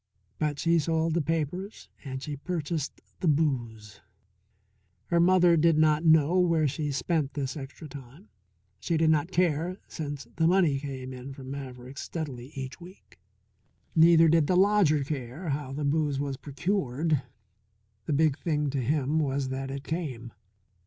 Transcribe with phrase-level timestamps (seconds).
[0.39, 4.01] But she sold the papers and she purchased the booze.
[5.09, 8.29] Her mother did not know where she spent this extra time.
[8.79, 13.19] She did not care since the money came in from Maverick's steadily each week.
[13.95, 17.21] Neither did the lodger care how the booze was procured;
[18.07, 20.31] the big thing to him was that it came.